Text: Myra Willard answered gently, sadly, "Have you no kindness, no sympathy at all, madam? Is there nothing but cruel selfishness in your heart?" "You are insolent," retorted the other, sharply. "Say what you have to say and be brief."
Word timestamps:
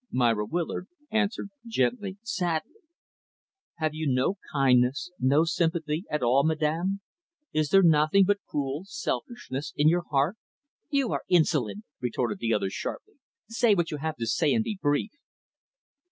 Myra 0.09 0.47
Willard 0.47 0.87
answered 1.11 1.49
gently, 1.67 2.17
sadly, 2.23 2.79
"Have 3.75 3.93
you 3.93 4.11
no 4.11 4.39
kindness, 4.51 5.11
no 5.19 5.45
sympathy 5.45 6.05
at 6.09 6.23
all, 6.23 6.43
madam? 6.43 7.01
Is 7.53 7.69
there 7.69 7.83
nothing 7.83 8.23
but 8.25 8.39
cruel 8.49 8.81
selfishness 8.85 9.73
in 9.77 9.87
your 9.87 10.05
heart?" 10.09 10.37
"You 10.89 11.11
are 11.11 11.21
insolent," 11.29 11.83
retorted 11.99 12.39
the 12.39 12.51
other, 12.51 12.71
sharply. 12.71 13.17
"Say 13.47 13.75
what 13.75 13.91
you 13.91 13.97
have 13.97 14.17
to 14.17 14.25
say 14.25 14.55
and 14.55 14.63
be 14.63 14.79
brief." 14.81 15.11